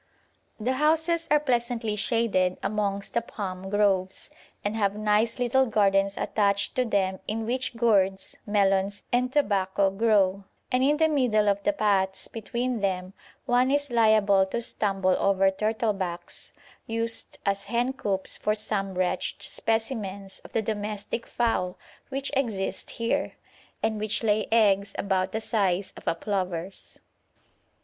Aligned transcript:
The 0.59 0.73
houses 0.73 1.27
are 1.29 1.39
pleasantly 1.39 1.95
shaded 1.95 2.57
amongst 2.63 3.13
the 3.13 3.21
palm 3.21 3.69
groves, 3.69 4.31
and 4.65 4.75
have 4.75 4.95
nice 4.95 5.37
little 5.37 5.67
gardens 5.67 6.17
attached 6.17 6.73
to 6.77 6.85
them 6.85 7.19
in 7.27 7.45
which 7.45 7.75
gourds, 7.75 8.35
melons, 8.47 9.03
and 9.13 9.31
tobacco 9.31 9.91
grow; 9.91 10.45
and 10.71 10.83
in 10.83 10.97
the 10.97 11.07
middle 11.07 11.47
of 11.47 11.61
the 11.61 11.71
paths 11.71 12.27
between 12.27 12.79
them 12.79 13.13
one 13.45 13.69
is 13.69 13.91
liable 13.91 14.43
to 14.47 14.59
stumble 14.59 15.15
over 15.19 15.51
turtlebacks, 15.51 16.51
used 16.87 17.37
as 17.45 17.65
hencoops 17.65 18.39
for 18.39 18.55
some 18.55 18.95
wretched 18.95 19.43
specimens 19.43 20.39
of 20.43 20.51
the 20.53 20.63
domestic 20.63 21.27
fowl 21.27 21.77
which 22.09 22.31
exist 22.35 22.89
here, 22.89 23.33
and 23.83 23.99
which 23.99 24.23
lay 24.23 24.47
eggs 24.51 24.95
about 24.97 25.31
the 25.31 25.39
size 25.41 25.93
of 25.95 26.07
a 26.07 26.15
plover's. 26.15 26.97